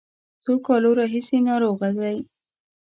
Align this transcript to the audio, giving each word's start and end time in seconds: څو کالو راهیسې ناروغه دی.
څو 0.43 0.53
کالو 0.65 0.91
راهیسې 0.99 1.37
ناروغه 1.47 1.89
دی. 1.97 2.17